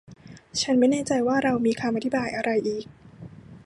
[0.61, 2.85] ฉันไม่แน่ใจว่าเรามีคำอธิบายอะไรอีก